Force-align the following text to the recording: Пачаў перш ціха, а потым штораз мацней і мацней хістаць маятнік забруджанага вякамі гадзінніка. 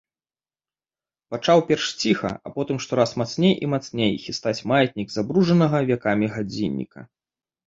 Пачаў 1.33 1.59
перш 1.67 1.85
ціха, 2.03 2.31
а 2.49 2.53
потым 2.55 2.77
штораз 2.85 3.13
мацней 3.23 3.53
і 3.67 3.69
мацней 3.75 4.11
хістаць 4.25 4.55
маятнік 4.73 5.07
забруджанага 5.19 5.77
вякамі 5.93 6.27
гадзінніка. 6.39 6.99